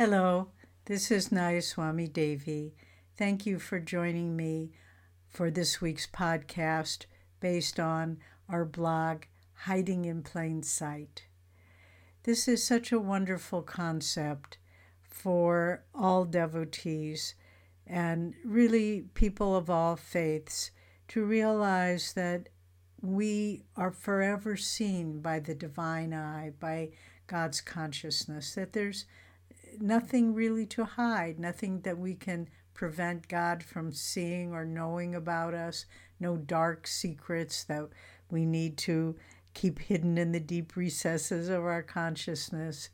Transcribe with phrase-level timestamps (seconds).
[0.00, 0.50] Hello,
[0.84, 2.72] this is Nayaswami Devi.
[3.16, 4.70] Thank you for joining me
[5.26, 7.06] for this week's podcast
[7.40, 9.24] based on our blog,
[9.64, 11.24] Hiding in Plain Sight.
[12.22, 14.58] This is such a wonderful concept
[15.02, 17.34] for all devotees
[17.84, 20.70] and really people of all faiths
[21.08, 22.50] to realize that
[23.02, 26.90] we are forever seen by the divine eye, by
[27.26, 29.04] God's consciousness, that there's
[29.82, 35.54] nothing really to hide, nothing that we can prevent God from seeing or knowing about
[35.54, 35.84] us,
[36.20, 37.88] no dark secrets that
[38.30, 39.16] we need to
[39.54, 42.90] keep hidden in the deep recesses of our consciousness.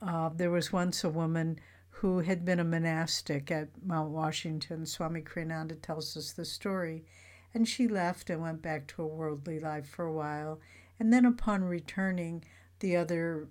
[0.00, 1.58] Uh, there was once a woman
[1.90, 4.86] who had been a monastic at Mount Washington.
[4.86, 7.04] Swami Kriyananda tells us the story.
[7.52, 10.60] And she left and went back to a worldly life for a while.
[11.00, 12.44] And then, upon returning,
[12.78, 13.48] the other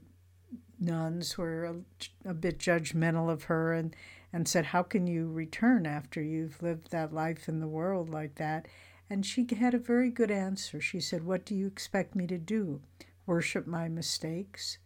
[0.80, 3.95] nuns were a, a, bit judgmental of her and,
[4.31, 8.35] and said, How can you return after you've lived that life in the world like
[8.35, 8.68] that?
[9.10, 10.82] And she had a very good answer.
[10.82, 12.82] She said, What do you expect me to do?
[13.26, 14.77] Worship my mistakes?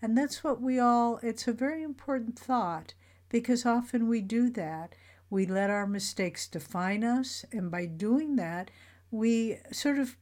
[0.00, 2.94] And that's what we all, it's a very important thought
[3.28, 4.94] because often we do that.
[5.30, 8.70] We let our mistakes define us, and by doing that,
[9.10, 10.16] we sort of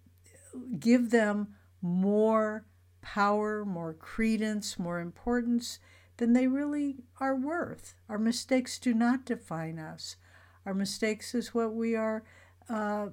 [0.79, 2.65] give them more
[3.03, 5.79] power, more credence, more importance
[6.17, 7.95] than they really are worth.
[8.09, 10.17] Our mistakes do not define us.
[10.65, 12.23] Our mistakes is what we are
[12.69, 13.09] uh,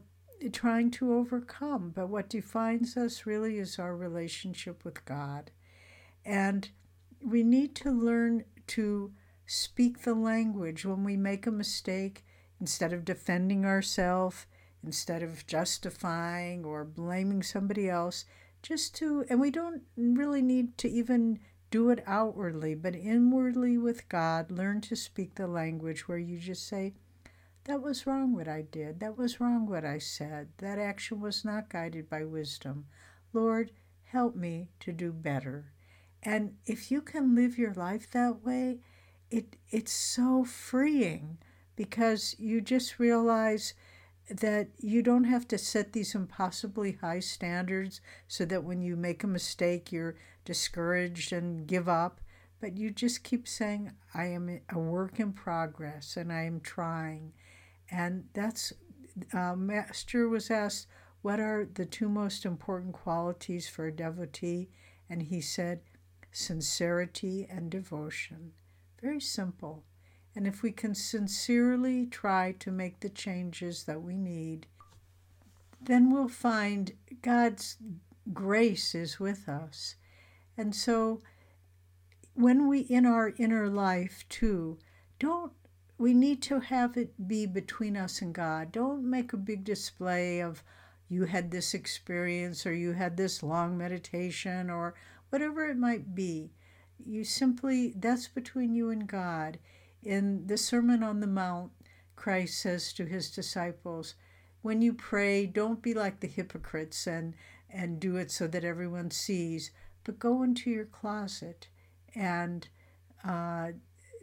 [0.51, 1.91] trying to overcome.
[1.95, 5.51] But what defines us really is our relationship with God.
[6.23, 6.69] And
[7.21, 9.11] we need to learn to
[9.45, 12.23] speak the language when we make a mistake
[12.61, 14.45] instead of defending ourselves,
[14.83, 18.25] instead of justifying or blaming somebody else
[18.61, 21.39] just to, and we don't really need to even
[21.71, 26.67] do it outwardly, but inwardly with God, learn to speak the language where you just
[26.67, 26.93] say,
[27.65, 28.99] That was wrong what I did.
[28.99, 30.49] That was wrong what I said.
[30.57, 32.85] That action was not guided by wisdom.
[33.33, 33.71] Lord,
[34.05, 35.71] help me to do better.
[36.23, 38.79] And if you can live your life that way,
[39.29, 41.37] it it's so freeing
[41.75, 43.73] because you just realize
[44.29, 49.23] that you don't have to set these impossibly high standards so that when you make
[49.23, 52.21] a mistake, you're discouraged and give up.
[52.61, 57.33] But you just keep saying, I am a work in progress and I am trying.
[57.89, 58.73] And that's,
[59.33, 60.87] uh, Master was asked,
[61.21, 64.69] What are the two most important qualities for a devotee?
[65.09, 65.81] And he said,
[66.31, 68.51] Sincerity and devotion.
[69.01, 69.83] Very simple.
[70.39, 74.67] And if we can sincerely try to make the changes that we need,
[75.81, 77.75] then we'll find God's
[78.31, 79.95] grace is with us.
[80.55, 81.19] And so
[82.35, 84.77] when we in our inner life too,
[85.19, 85.51] don't
[85.97, 88.71] we need to have it be between us and God.
[88.71, 90.63] Don't make a big display of
[91.09, 94.95] you had this experience or you had this long meditation or
[95.31, 96.53] whatever it might be.
[96.97, 99.59] You simply that's between you and God.
[100.03, 101.71] In the Sermon on the Mount,
[102.15, 104.15] Christ says to his disciples,
[104.61, 107.35] When you pray, don't be like the hypocrites and,
[107.69, 109.71] and do it so that everyone sees,
[110.03, 111.67] but go into your closet
[112.15, 112.67] and
[113.23, 113.71] uh,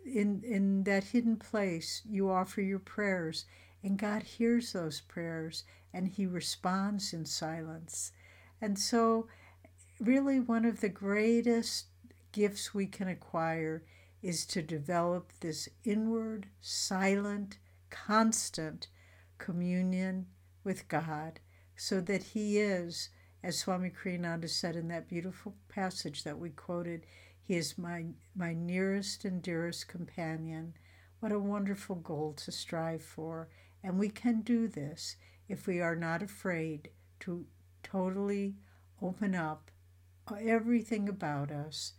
[0.05, 3.45] in, in that hidden place, you offer your prayers,
[3.83, 8.13] and God hears those prayers and He responds in silence.
[8.61, 9.29] And so,
[10.01, 11.87] really, one of the greatest
[12.33, 13.83] gifts we can acquire
[14.27, 17.59] is to develop this inward, silent,
[17.91, 18.89] constant
[19.39, 20.27] communion
[20.65, 21.39] with God
[21.77, 23.11] so that He is,
[23.45, 27.07] as Swami Kriyananda said in that beautiful passage that we quoted,
[27.41, 30.75] He is my, my nearest and dearest companion.
[31.21, 33.49] What a wonderful goal to strive for.
[33.85, 35.15] And we can do this
[35.49, 36.89] if we are not afraid
[37.21, 37.47] to
[37.85, 38.57] totally
[39.01, 39.71] open up
[40.37, 41.93] everything about us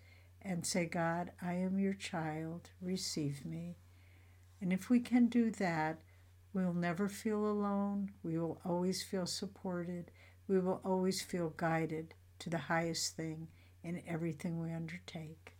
[0.47, 3.77] and say, God, I am your child, receive me.
[4.61, 5.99] And if we can do that,
[6.53, 8.11] we'll never feel alone.
[8.23, 10.11] We will always feel supported.
[10.47, 13.49] We will always feel guided to the highest thing
[13.83, 15.55] in everything we undertake.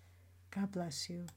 [0.52, 1.28] God bless you.